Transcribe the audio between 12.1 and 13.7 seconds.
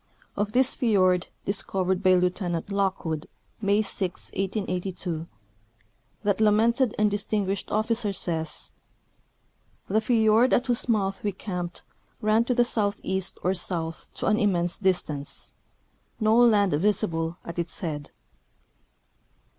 ran to the southeast or